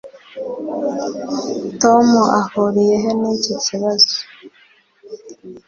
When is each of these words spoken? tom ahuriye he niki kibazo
tom 1.81 2.07
ahuriye 2.41 2.95
he 3.03 3.11
niki 3.19 3.53
kibazo 3.65 4.15